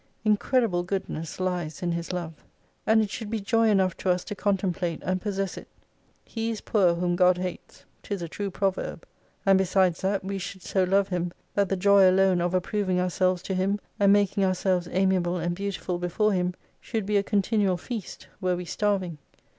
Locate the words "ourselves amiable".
14.43-15.37